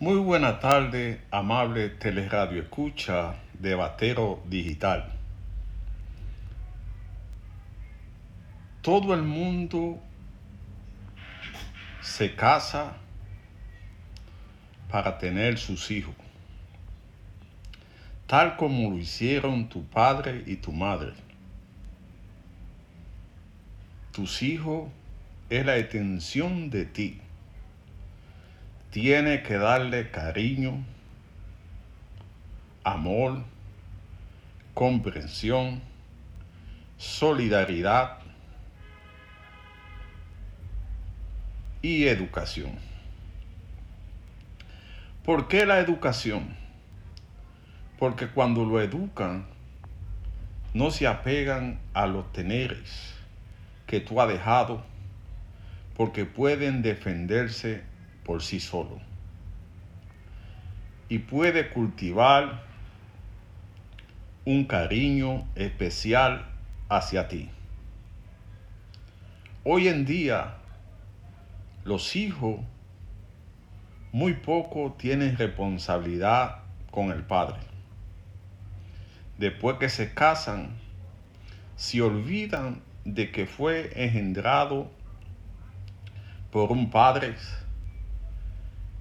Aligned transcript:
Muy 0.00 0.16
buena 0.16 0.60
tarde, 0.60 1.20
amable 1.30 1.90
teleradio 1.90 2.62
escucha 2.62 3.34
de 3.52 3.74
Batero 3.74 4.42
Digital. 4.46 5.12
Todo 8.80 9.12
el 9.12 9.20
mundo 9.20 10.02
se 12.00 12.34
casa 12.34 12.96
para 14.90 15.18
tener 15.18 15.58
sus 15.58 15.90
hijos, 15.90 16.14
tal 18.26 18.56
como 18.56 18.88
lo 18.88 18.96
hicieron 18.96 19.68
tu 19.68 19.84
padre 19.84 20.44
y 20.46 20.56
tu 20.56 20.72
madre. 20.72 21.12
Tus 24.12 24.40
hijos 24.40 24.88
es 25.50 25.66
la 25.66 25.76
extensión 25.76 26.70
de 26.70 26.86
ti 26.86 27.20
tiene 28.90 29.42
que 29.42 29.56
darle 29.56 30.10
cariño, 30.10 30.84
amor, 32.82 33.44
comprensión, 34.74 35.80
solidaridad 36.98 38.18
y 41.82 42.06
educación. 42.06 42.72
¿Por 45.24 45.46
qué 45.46 45.66
la 45.66 45.78
educación? 45.78 46.56
Porque 47.98 48.28
cuando 48.28 48.64
lo 48.64 48.80
educan, 48.80 49.46
no 50.74 50.90
se 50.90 51.06
apegan 51.06 51.78
a 51.94 52.06
los 52.06 52.32
teneres 52.32 53.14
que 53.86 54.00
tú 54.00 54.20
has 54.20 54.28
dejado, 54.28 54.82
porque 55.96 56.24
pueden 56.24 56.82
defenderse 56.82 57.89
por 58.24 58.42
sí 58.42 58.60
solo. 58.60 59.00
Y 61.08 61.18
puede 61.18 61.70
cultivar 61.70 62.62
un 64.44 64.64
cariño 64.64 65.46
especial 65.54 66.46
hacia 66.88 67.28
ti. 67.28 67.50
Hoy 69.64 69.88
en 69.88 70.04
día, 70.04 70.54
los 71.84 72.16
hijos 72.16 72.60
muy 74.12 74.34
poco 74.34 74.96
tienen 74.98 75.36
responsabilidad 75.36 76.62
con 76.90 77.12
el 77.12 77.22
padre. 77.22 77.58
Después 79.38 79.76
que 79.78 79.88
se 79.88 80.12
casan, 80.12 80.70
se 81.76 82.02
olvidan 82.02 82.82
de 83.04 83.30
que 83.30 83.46
fue 83.46 83.90
engendrado 83.94 84.90
por 86.50 86.72
un 86.72 86.90
padre 86.90 87.34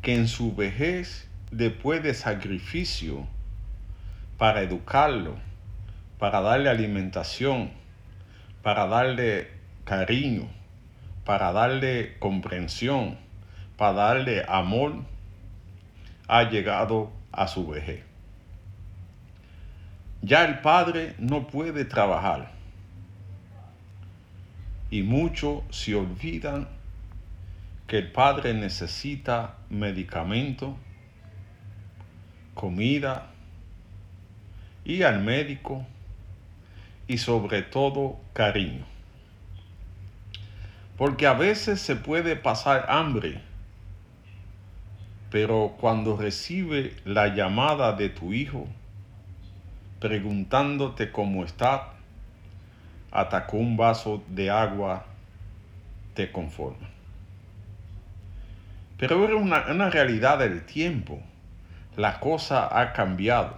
que 0.02 0.16
en 0.16 0.28
su 0.28 0.55
vejez, 0.55 1.28
después 1.52 2.02
de 2.03 2.14
sacrificio, 2.14 3.28
para 4.38 4.61
educarlo, 4.61 5.36
para 6.17 6.42
darle 6.42 6.69
alimentación, 6.69 7.72
para 8.61 8.88
darle 8.88 9.50
cariño, 9.83 10.47
para 11.25 11.52
darle 11.52 12.17
comprensión, 12.20 13.17
para 13.77 13.94
darle 13.94 14.45
amor, 14.47 14.94
ha 16.27 16.44
llegado 16.44 17.11
a 17.31 17.47
su 17.47 17.67
vejez. 17.67 18.03
Ya 20.22 20.45
el 20.45 20.59
padre 20.59 21.16
no 21.17 21.47
puede 21.47 21.86
trabajar 21.86 22.52
y 24.92 25.03
muchos 25.03 25.64
se 25.70 25.95
olvidan 25.95 26.67
que 27.89 27.97
el 27.97 28.11
padre 28.11 28.53
necesita 28.53 29.55
medicamento, 29.67 30.77
comida, 32.53 33.31
y 34.85 35.01
al 35.01 35.23
médico 35.23 35.87
y 37.07 37.17
sobre 37.17 37.63
todo 37.63 38.19
cariño. 38.33 38.86
Porque 40.97 41.25
a 41.25 41.33
veces 41.33 41.81
se 41.81 41.95
puede 41.95 42.36
pasar 42.36 42.86
hambre, 42.89 43.41
pero 45.31 45.75
cuando 45.80 46.15
recibe 46.15 46.95
la 47.05 47.33
llamada 47.33 47.93
de 47.93 48.09
tu 48.09 48.33
hijo 48.33 48.67
preguntándote 49.99 51.11
cómo 51.11 51.43
está, 51.43 51.93
hasta 53.09 53.47
con 53.47 53.61
un 53.61 53.77
vaso 53.77 54.23
de 54.27 54.52
agua 54.52 55.05
te 56.14 56.31
conforma. 56.31 56.98
Pero 58.99 59.23
era 59.23 59.37
una, 59.37 59.89
realidad 59.89 60.39
del 60.39 60.65
tiempo. 60.65 61.21
La 61.95 62.20
cosa 62.20 62.67
ha 62.80 62.92
cambiado. 62.92 63.58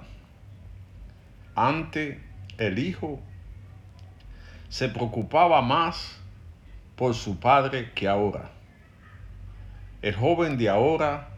Antes 1.56 2.20
el 2.60 2.78
hijo 2.78 3.20
se 4.70 4.88
preocupaba 4.88 5.64
más 5.64 6.22
por 6.96 7.16
su 7.16 7.40
padre 7.40 7.92
que 7.96 8.08
ahora. 8.08 8.52
El 10.04 10.16
joven 10.16 10.60
de 10.60 10.70
ahora 10.70 11.30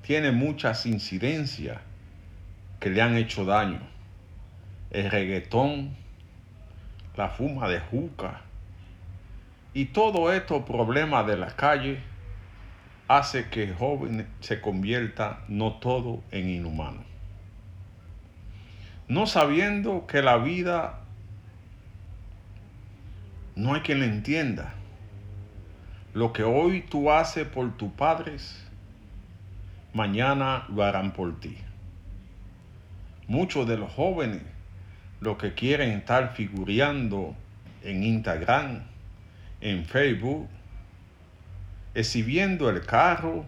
tiene 0.00 0.32
muchas 0.32 0.86
incidencias 0.86 1.78
que 2.80 2.88
le 2.88 3.02
han 3.02 3.16
hecho 3.16 3.44
daño. 3.44 3.80
El 4.90 5.10
reggaetón, 5.10 5.94
la 7.16 7.28
fuma 7.28 7.68
de 7.68 7.80
juca 7.80 8.40
y 9.74 9.86
todo 9.86 10.32
estos 10.32 10.64
problemas 10.64 11.26
de 11.26 11.36
la 11.36 11.54
calle 11.54 12.10
hace 13.10 13.48
que 13.48 13.64
el 13.64 13.74
joven 13.74 14.28
se 14.38 14.60
convierta 14.60 15.40
no 15.48 15.72
todo 15.80 16.22
en 16.30 16.48
inhumano. 16.48 17.02
No 19.08 19.26
sabiendo 19.26 20.06
que 20.06 20.22
la 20.22 20.36
vida 20.36 21.00
no 23.56 23.74
hay 23.74 23.80
quien 23.80 23.98
la 23.98 24.04
entienda. 24.04 24.74
Lo 26.14 26.32
que 26.32 26.44
hoy 26.44 26.82
tú 26.82 27.10
haces 27.10 27.48
por 27.48 27.76
tus 27.76 27.90
padres, 27.90 28.64
mañana 29.92 30.66
lo 30.68 30.84
harán 30.84 31.12
por 31.12 31.40
ti. 31.40 31.58
Muchos 33.26 33.66
de 33.66 33.76
los 33.76 33.92
jóvenes 33.92 34.42
lo 35.20 35.36
que 35.36 35.54
quieren 35.54 35.90
estar 35.90 36.34
figureando 36.36 37.34
en 37.82 38.04
Instagram, 38.04 38.82
en 39.60 39.84
Facebook, 39.84 40.48
exhibiendo 41.94 42.70
el 42.70 42.84
carro, 42.84 43.44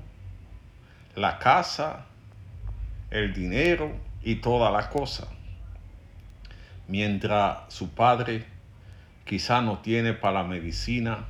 la 1.15 1.39
casa, 1.39 2.07
el 3.11 3.33
dinero 3.35 3.93
y 4.23 4.37
toda 4.37 4.71
la 4.71 4.89
cosa. 4.89 5.29
Mientras 6.89 7.73
su 7.73 7.91
padre 7.91 8.45
quizá 9.25 9.61
no 9.61 9.79
tiene 9.79 10.13
para 10.13 10.43
la 10.43 10.49
medicina 10.49 11.27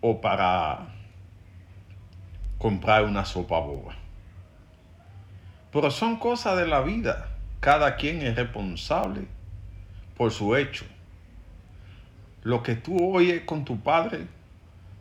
o 0.00 0.20
para 0.20 0.88
comprar 2.58 3.04
una 3.04 3.24
sopa 3.24 3.58
boba. 3.58 3.94
Pero 5.72 5.90
son 5.90 6.16
cosas 6.16 6.56
de 6.58 6.66
la 6.66 6.82
vida. 6.82 7.28
Cada 7.60 7.96
quien 7.96 8.20
es 8.22 8.36
responsable 8.36 9.22
por 10.16 10.30
su 10.32 10.54
hecho. 10.56 10.84
Lo 12.42 12.62
que 12.62 12.74
tú 12.74 13.14
oyes 13.14 13.42
con 13.44 13.64
tu 13.64 13.80
padre 13.80 14.26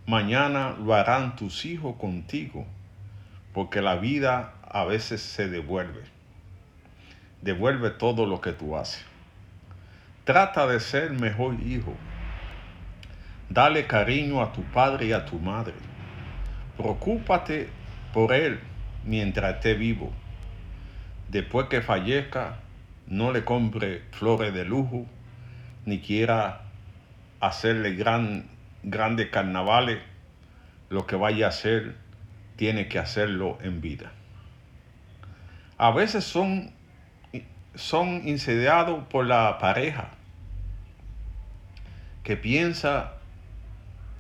mañana 0.06 0.76
lo 0.80 0.94
harán 0.94 1.36
tus 1.36 1.66
hijos 1.66 1.96
contigo, 1.98 2.66
porque 3.54 3.82
la 3.82 3.96
vida 3.96 4.54
a 4.68 4.86
veces 4.86 5.22
se 5.22 5.48
devuelve. 5.48 6.04
Devuelve 7.42 7.90
todo 7.90 8.26
lo 8.26 8.42
que 8.42 8.52
tú 8.52 8.78
haces. 8.78 9.04
Trata 10.24 10.68
de 10.68 10.80
ser 10.80 11.12
mejor 11.12 11.60
hijo. 11.60 11.96
Dale 13.50 13.88
cariño 13.88 14.42
a 14.42 14.54
tu 14.54 14.64
padre 14.64 15.08
y 15.08 15.12
a 15.12 15.26
tu 15.26 15.40
madre. 15.40 15.74
Preocúpate 16.78 17.70
por 18.14 18.34
él 18.34 18.60
mientras 19.04 19.56
esté 19.56 19.74
vivo. 19.74 20.12
Después 21.30 21.68
que 21.68 21.82
fallezca, 21.82 22.60
no 23.08 23.32
le 23.32 23.44
compre 23.44 24.04
flores 24.12 24.54
de 24.54 24.66
lujo, 24.66 25.06
ni 25.86 26.00
quiera 26.00 26.62
hacerle 27.40 27.96
gran 27.96 28.46
grandes 28.84 29.30
carnavales, 29.30 30.00
lo 30.90 31.06
que 31.08 31.16
vaya 31.16 31.48
a 31.48 31.50
hacer, 31.50 31.96
tiene 32.56 32.88
que 32.88 33.00
hacerlo 33.00 33.58
en 33.62 33.82
vida. 33.82 34.12
A 35.78 35.92
veces 35.92 36.24
son, 36.24 36.72
son 37.76 38.28
incendiados 38.28 39.06
por 39.08 39.26
la 39.26 39.58
pareja 39.58 40.10
que 42.24 42.38
piensa 42.38 43.14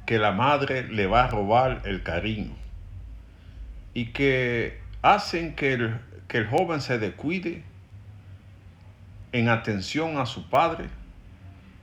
que 0.05 0.17
la 0.17 0.31
madre 0.31 0.87
le 0.87 1.05
va 1.07 1.25
a 1.25 1.27
robar 1.27 1.81
el 1.85 2.03
cariño 2.03 2.55
y 3.93 4.07
que 4.07 4.79
hacen 5.01 5.55
que 5.55 5.73
el, 5.73 5.99
que 6.27 6.39
el 6.39 6.47
joven 6.47 6.81
se 6.81 6.97
descuide 6.97 7.63
en 9.31 9.49
atención 9.49 10.17
a 10.17 10.25
su 10.25 10.49
padre 10.49 10.89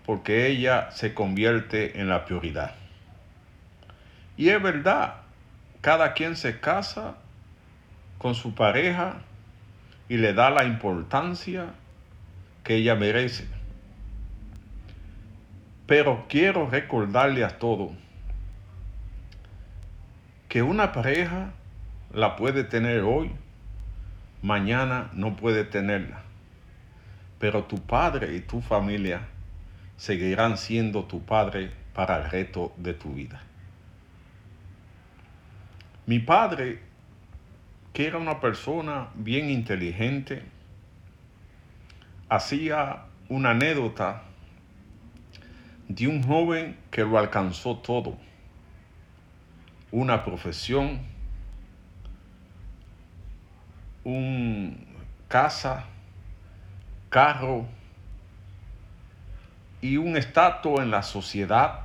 porque 0.08 0.46
ella 0.46 0.90
se 0.90 1.12
convierte 1.12 2.00
en 2.00 2.08
la 2.08 2.25
prioridad. 2.25 2.75
Y 4.38 4.49
es 4.49 4.62
verdad, 4.62 5.16
cada 5.82 6.14
quien 6.14 6.34
se 6.34 6.60
casa 6.60 7.16
con 8.16 8.34
su 8.34 8.55
pareja 8.55 9.16
y 10.08 10.16
le 10.16 10.32
da 10.32 10.49
la 10.49 10.64
importancia 10.64 11.75
que 12.64 12.76
ella 12.76 12.94
merece. 12.94 13.46
Pero 15.87 16.25
quiero 16.26 16.70
recordarle 16.70 17.44
a 17.44 17.58
todos 17.58 17.90
que 20.49 20.62
una 20.62 20.93
pareja 20.93 21.50
la 22.14 22.34
puede 22.34 22.64
tener 22.64 23.02
hoy, 23.02 23.31
mañana 24.40 25.10
no 25.12 25.37
puede 25.37 25.64
tenerla. 25.64 26.22
Pero 27.38 27.64
tu 27.64 27.82
padre 27.82 28.34
y 28.34 28.40
tu 28.40 28.62
familia 28.62 29.20
seguirán 29.99 30.56
siendo 30.56 31.05
tu 31.05 31.25
padre 31.25 31.71
para 31.93 32.19
el 32.19 32.31
resto 32.31 32.73
de 32.77 32.95
tu 32.95 33.12
vida. 33.12 33.43
Mi 36.06 36.21
padre, 36.21 36.81
que 37.93 38.06
era 38.06 38.17
una 38.17 38.41
persona 38.41 39.09
bien 39.15 39.50
inteligente, 39.50 40.43
hacía 42.29 43.03
una 43.29 43.50
anécdota 43.50 44.23
de 45.89 46.06
un 46.06 46.23
joven 46.23 46.79
que 46.91 47.03
lo 47.03 47.19
alcanzó 47.19 47.79
todo. 47.79 48.17
Una 49.91 50.25
profesión, 50.25 51.01
un 54.05 54.87
casa, 55.27 55.87
carro 57.11 57.67
y 59.81 59.97
un 59.97 60.17
estatus 60.17 60.81
en 60.81 60.91
la 60.91 61.03
sociedad, 61.03 61.81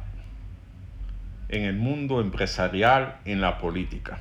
en 1.49 1.63
el 1.63 1.75
mundo 1.75 2.21
empresarial, 2.21 3.17
en 3.25 3.41
la 3.41 3.59
política. 3.59 4.19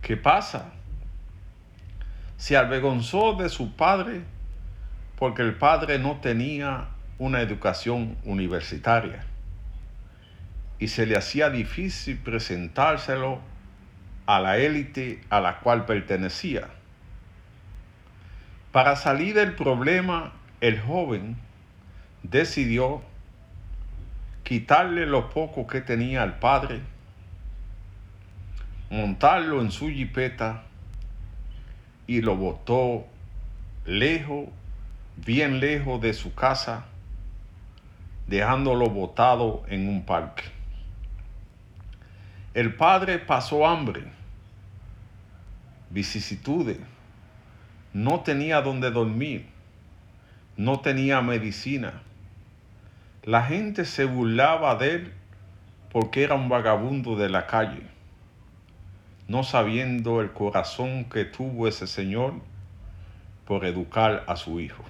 ¿Qué 0.00 0.16
pasa? 0.16 0.72
Se 2.36 2.56
avergonzó 2.56 3.34
de 3.34 3.48
su 3.48 3.74
padre 3.74 4.22
porque 5.18 5.42
el 5.42 5.54
padre 5.54 5.98
no 5.98 6.16
tenía 6.16 6.88
una 7.18 7.40
educación 7.40 8.16
universitaria 8.24 9.24
y 10.78 10.88
se 10.88 11.06
le 11.06 11.16
hacía 11.16 11.50
difícil 11.50 12.18
presentárselo 12.18 13.40
a 14.26 14.40
la 14.40 14.58
élite 14.58 15.20
a 15.28 15.40
la 15.40 15.58
cual 15.58 15.84
pertenecía. 15.84 16.68
Para 18.72 18.94
salir 18.94 19.34
del 19.34 19.54
problema, 19.54 20.32
el 20.60 20.80
joven 20.80 21.36
decidió 22.22 23.02
quitarle 24.42 25.06
lo 25.06 25.30
poco 25.30 25.66
que 25.66 25.80
tenía 25.80 26.22
al 26.22 26.38
padre, 26.38 26.80
montarlo 28.90 29.60
en 29.60 29.70
su 29.70 29.88
jipeta 29.90 30.62
y 32.06 32.22
lo 32.22 32.36
botó 32.36 33.06
lejos, 33.84 34.48
bien 35.16 35.60
lejos 35.60 36.00
de 36.00 36.14
su 36.14 36.34
casa, 36.34 36.86
dejándolo 38.26 38.88
botado 38.88 39.64
en 39.68 39.88
un 39.88 40.04
parque. 40.04 40.44
El 42.54 42.74
padre 42.74 43.18
pasó 43.18 43.66
hambre, 43.66 44.04
vicisitudes, 45.90 46.78
no 47.92 48.20
tenía 48.20 48.62
donde 48.62 48.90
dormir, 48.90 49.46
no 50.56 50.80
tenía 50.80 51.20
medicina. 51.20 52.02
La 53.28 53.42
gente 53.42 53.84
se 53.84 54.06
burlaba 54.06 54.76
de 54.76 54.94
él 54.94 55.12
porque 55.92 56.24
era 56.24 56.34
un 56.34 56.48
vagabundo 56.48 57.14
de 57.14 57.28
la 57.28 57.46
calle, 57.46 57.82
no 59.26 59.42
sabiendo 59.42 60.22
el 60.22 60.32
corazón 60.32 61.04
que 61.04 61.26
tuvo 61.26 61.68
ese 61.68 61.86
señor 61.86 62.32
por 63.44 63.66
educar 63.66 64.24
a 64.28 64.36
su 64.36 64.60
hijo. 64.60 64.82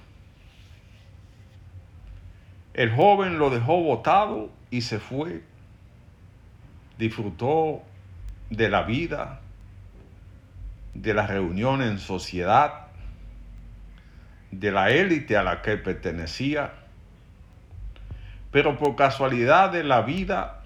El 2.73 2.95
joven 2.95 3.39
lo 3.39 3.49
dejó 3.49 3.83
botado 3.83 4.49
y 4.71 4.83
se 4.83 4.99
fue. 4.99 5.43
Disfrutó 6.97 7.83
de 8.49 8.69
la 8.69 8.83
vida, 8.83 9.41
de 10.93 11.13
la 11.13 11.27
reunión 11.27 11.81
en 11.81 11.99
sociedad, 11.99 12.87
de 14.51 14.71
la 14.71 14.91
élite 14.91 15.35
a 15.35 15.43
la 15.43 15.61
que 15.61 15.75
pertenecía. 15.75 16.78
Pero 18.51 18.77
por 18.77 18.95
casualidad 18.95 19.71
de 19.71 19.83
la 19.83 20.01
vida, 20.01 20.63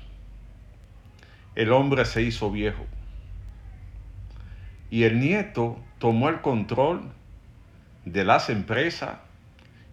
el 1.55 1.71
hombre 1.71 2.05
se 2.05 2.21
hizo 2.21 2.49
viejo. 2.51 2.85
Y 4.89 5.03
el 5.03 5.19
nieto 5.19 5.79
tomó 5.99 6.29
el 6.29 6.41
control 6.41 7.11
de 8.05 8.23
las 8.23 8.49
empresas 8.49 9.17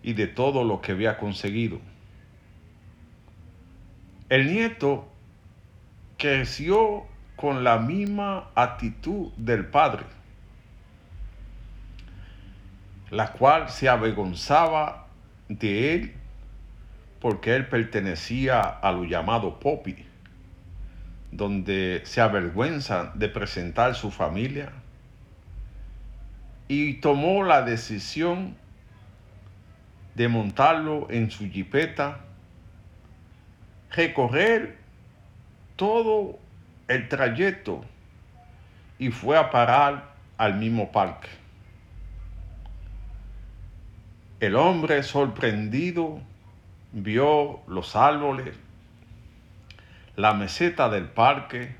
y 0.02 0.12
de 0.14 0.26
todo 0.26 0.64
lo 0.64 0.80
que 0.80 0.92
había 0.92 1.18
conseguido. 1.18 1.80
El 4.28 4.46
nieto 4.46 5.08
creció 6.16 7.06
con 7.34 7.64
la 7.64 7.78
misma 7.78 8.50
actitud 8.54 9.32
del 9.36 9.66
padre, 9.66 10.04
la 13.10 13.32
cual 13.32 13.70
se 13.70 13.88
avergonzaba 13.88 15.08
de 15.48 15.94
él 15.94 16.19
porque 17.20 17.54
él 17.54 17.68
pertenecía 17.68 18.60
a 18.60 18.92
lo 18.92 19.04
llamado 19.04 19.60
Popi, 19.60 20.06
donde 21.30 22.02
se 22.04 22.20
avergüenza 22.20 23.12
de 23.14 23.28
presentar 23.28 23.94
su 23.94 24.10
familia 24.10 24.72
y 26.66 26.94
tomó 26.94 27.44
la 27.44 27.62
decisión 27.62 28.56
de 30.14 30.28
montarlo 30.28 31.06
en 31.10 31.30
su 31.30 31.48
jipeta 31.48 32.20
recorrer 33.90 34.78
todo 35.76 36.38
el 36.88 37.08
trayecto 37.08 37.84
y 38.98 39.10
fue 39.10 39.36
a 39.36 39.50
parar 39.50 40.14
al 40.36 40.54
mismo 40.54 40.92
parque. 40.92 41.28
El 44.40 44.56
hombre 44.56 45.02
sorprendido 45.02 46.20
vio 46.92 47.60
los 47.66 47.96
árboles, 47.96 48.56
la 50.16 50.34
meseta 50.34 50.88
del 50.88 51.04
parque 51.04 51.76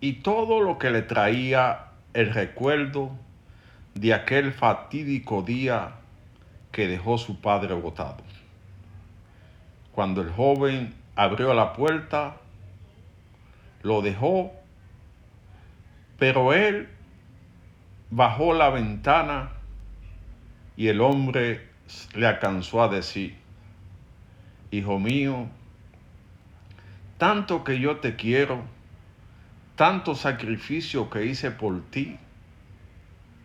y 0.00 0.14
todo 0.14 0.60
lo 0.60 0.78
que 0.78 0.90
le 0.90 1.02
traía 1.02 1.86
el 2.14 2.32
recuerdo 2.32 3.10
de 3.94 4.12
aquel 4.14 4.52
fatídico 4.52 5.42
día 5.42 5.94
que 6.72 6.86
dejó 6.86 7.18
su 7.18 7.40
padre 7.40 7.74
botado. 7.74 8.22
Cuando 9.92 10.20
el 10.20 10.30
joven 10.30 10.94
abrió 11.14 11.54
la 11.54 11.72
puerta, 11.72 12.36
lo 13.82 14.02
dejó, 14.02 14.52
pero 16.18 16.52
él 16.52 16.88
bajó 18.10 18.52
la 18.52 18.68
ventana 18.68 19.52
y 20.76 20.88
el 20.88 21.00
hombre 21.00 21.66
le 22.14 22.26
alcanzó 22.26 22.82
a 22.82 22.88
decir, 22.88 23.45
Hijo 24.70 24.98
mío, 24.98 25.48
tanto 27.18 27.64
que 27.64 27.78
yo 27.78 27.96
te 27.96 28.16
quiero, 28.16 28.62
tanto 29.74 30.14
sacrificio 30.14 31.08
que 31.08 31.24
hice 31.24 31.50
por 31.50 31.82
ti, 31.90 32.18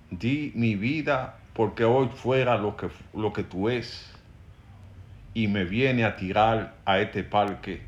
di 0.09 0.51
mi 0.55 0.75
vida 0.75 1.37
porque 1.53 1.83
hoy 1.83 2.09
fuera 2.09 2.57
lo 2.57 2.75
que, 2.75 2.89
lo 3.13 3.31
que 3.33 3.43
tú 3.43 3.69
es 3.69 4.11
y 5.33 5.47
me 5.47 5.63
viene 5.63 6.03
a 6.03 6.15
tirar 6.15 6.75
a 6.85 6.99
este 6.99 7.23
parque 7.23 7.81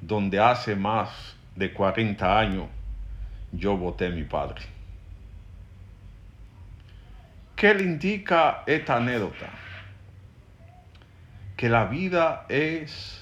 donde 0.00 0.38
hace 0.38 0.76
más 0.76 1.36
de 1.56 1.72
40 1.72 2.38
años 2.38 2.68
yo 3.52 3.76
voté 3.76 4.06
a 4.06 4.10
mi 4.10 4.24
padre. 4.24 4.62
¿Qué 7.56 7.74
le 7.74 7.82
indica 7.82 8.62
esta 8.66 8.96
anécdota? 8.96 9.50
Que 11.58 11.68
la 11.68 11.86
vida 11.86 12.46
es 12.48 13.20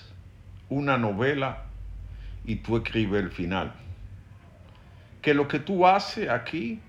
una 0.68 0.98
novela 0.98 1.62
y 2.44 2.56
tú 2.56 2.76
escribes 2.76 3.22
el 3.22 3.30
final. 3.30 3.72
Que 5.22 5.32
lo 5.32 5.48
que 5.48 5.58
tú 5.58 5.86
haces 5.86 6.28
aquí, 6.28 6.80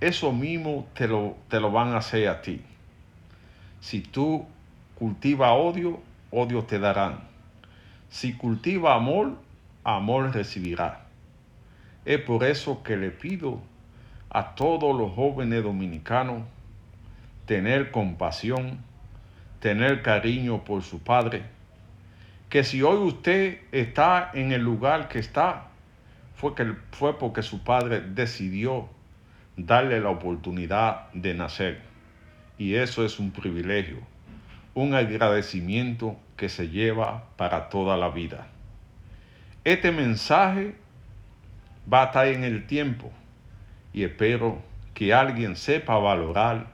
eso 0.00 0.30
mismo 0.30 0.86
te 0.92 1.08
lo, 1.08 1.38
te 1.48 1.58
lo 1.58 1.72
van 1.72 1.94
a 1.94 1.96
hacer 1.96 2.28
a 2.28 2.42
ti. 2.42 2.60
Si 3.80 4.02
tú 4.02 4.46
cultiva 4.94 5.54
odio, 5.54 6.02
odio 6.30 6.62
te 6.64 6.78
darán. 6.78 7.20
Si 8.10 8.34
cultiva 8.34 8.94
amor, 8.94 9.38
amor 9.84 10.34
recibirá. 10.34 11.06
Es 12.04 12.20
por 12.20 12.44
eso 12.44 12.82
que 12.82 12.98
le 12.98 13.10
pido 13.10 13.62
a 14.28 14.54
todos 14.54 14.94
los 14.94 15.14
jóvenes 15.14 15.62
dominicanos 15.62 16.42
tener 17.46 17.90
compasión, 17.90 18.86
tener 19.60 20.02
cariño 20.02 20.64
por 20.64 20.82
su 20.82 21.00
padre, 21.00 21.42
que 22.48 22.64
si 22.64 22.82
hoy 22.82 22.98
usted 22.98 23.60
está 23.72 24.30
en 24.34 24.52
el 24.52 24.62
lugar 24.62 25.08
que 25.08 25.18
está, 25.18 25.68
fue, 26.34 26.54
que, 26.54 26.74
fue 26.92 27.18
porque 27.18 27.42
su 27.42 27.62
padre 27.62 28.00
decidió 28.00 28.88
darle 29.56 30.00
la 30.00 30.10
oportunidad 30.10 31.10
de 31.12 31.34
nacer. 31.34 31.80
Y 32.56 32.74
eso 32.74 33.04
es 33.04 33.18
un 33.18 33.32
privilegio, 33.32 33.98
un 34.74 34.94
agradecimiento 34.94 36.16
que 36.36 36.48
se 36.48 36.68
lleva 36.68 37.24
para 37.36 37.68
toda 37.68 37.96
la 37.96 38.08
vida. 38.08 38.46
Este 39.64 39.92
mensaje 39.92 40.76
va 41.92 42.02
a 42.02 42.06
estar 42.06 42.26
en 42.28 42.44
el 42.44 42.66
tiempo 42.66 43.10
y 43.92 44.04
espero 44.04 44.62
que 44.94 45.12
alguien 45.12 45.56
sepa 45.56 45.98
valorar 45.98 46.68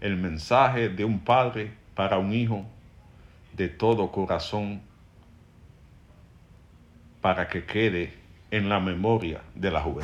el 0.00 0.16
mensaje 0.16 0.88
de 0.88 1.04
un 1.04 1.20
padre 1.20 1.72
para 1.94 2.18
un 2.18 2.32
hijo 2.32 2.64
de 3.52 3.68
todo 3.68 4.10
corazón 4.10 4.82
para 7.20 7.48
que 7.48 7.64
quede 7.64 8.12
en 8.50 8.68
la 8.68 8.80
memoria 8.80 9.40
de 9.54 9.70
la 9.70 9.80
juventud. 9.80 10.02